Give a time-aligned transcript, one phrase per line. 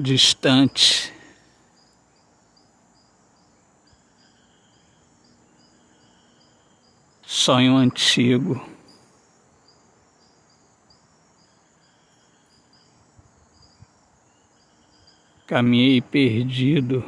[0.00, 1.12] distante.
[7.22, 8.60] Sonho antigo.
[15.46, 17.04] Caminhei perdido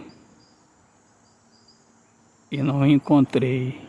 [2.50, 3.80] e não encontrei.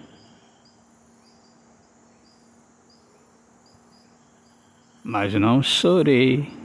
[5.04, 6.63] Mas não chorei.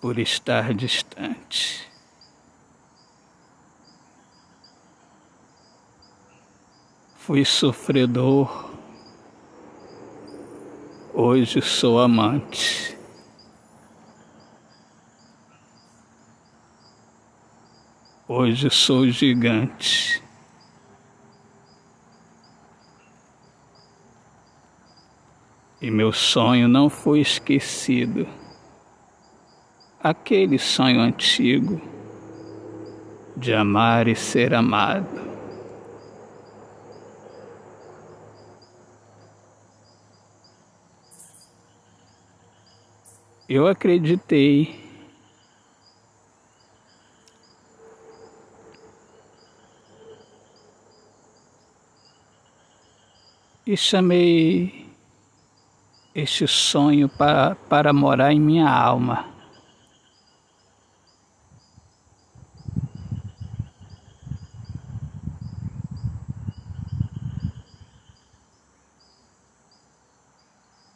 [0.00, 1.86] Por estar distante.
[7.16, 8.70] Fui sofredor,
[11.12, 12.96] hoje sou amante.
[18.26, 20.22] Hoje sou gigante.
[25.80, 28.39] E meu sonho não foi esquecido
[30.02, 31.80] aquele sonho antigo
[33.36, 35.30] de amar e ser amado.
[43.48, 44.80] Eu acreditei
[53.66, 54.88] e chamei
[56.14, 59.39] este sonho para, para morar em minha alma.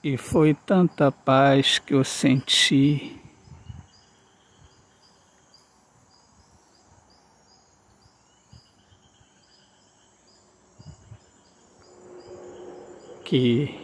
[0.05, 3.19] E foi tanta paz que eu senti.
[13.25, 13.75] Que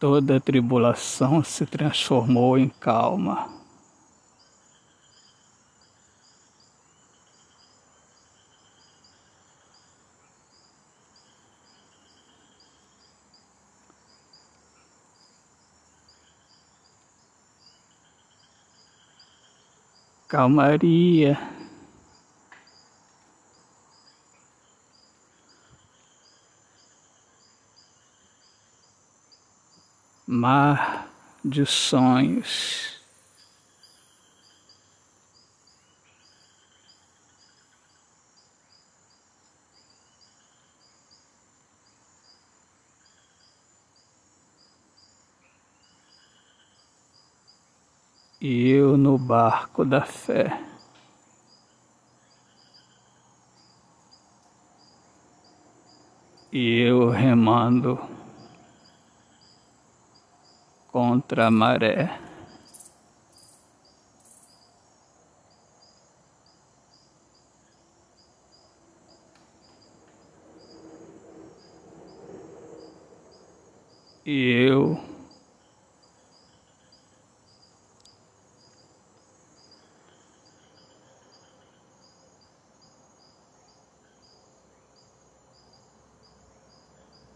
[0.00, 3.63] toda tribulação se transformou em calma.
[20.28, 21.38] Calmaria.
[30.26, 31.08] Mar
[31.44, 32.93] de sonhos.
[48.46, 50.60] E eu no barco da fé.
[56.52, 57.98] E eu remando
[60.92, 62.20] contra a maré.
[74.26, 75.13] E eu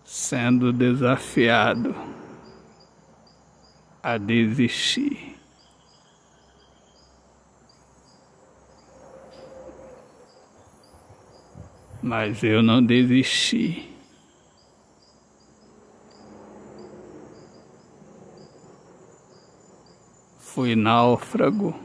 [0.09, 1.95] sendo desafiado
[4.03, 5.37] a desistir.
[12.03, 13.95] Mas eu não desisti.
[20.39, 21.79] Fui náufrago.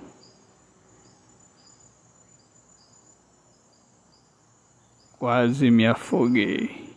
[5.20, 6.93] Quase me afoguei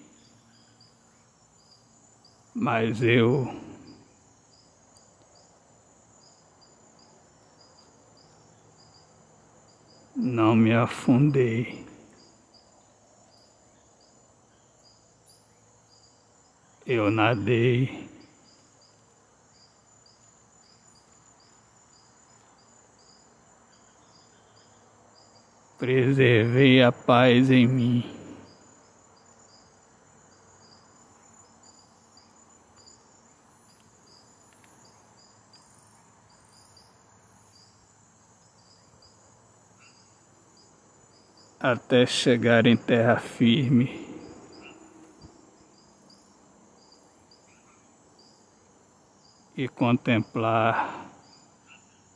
[2.59, 3.55] mas eu
[10.17, 11.85] não me afundei.
[16.87, 18.09] Eu nadei.
[25.79, 28.16] Preservei a paz em mim.
[41.61, 44.05] Até chegar em terra firme.
[49.57, 51.11] E contemplar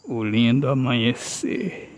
[0.05, 1.91] o lindo amanhecer.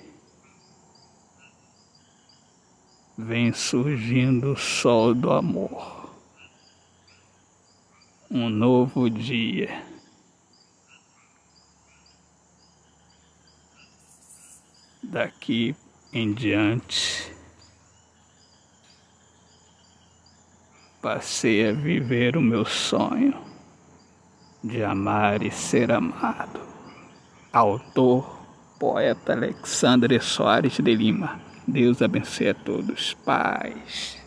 [3.17, 6.11] vem surgindo o sol do amor.
[8.31, 9.85] Um novo dia.
[15.03, 15.77] Daqui
[16.13, 17.32] em diante,
[21.03, 23.35] passei a viver o meu sonho
[24.63, 26.61] de amar e ser amado.
[27.53, 28.39] Autor,
[28.79, 31.41] poeta Alexandre Soares de Lima.
[31.67, 33.15] Deus abençoe a todos.
[33.25, 34.22] Paz.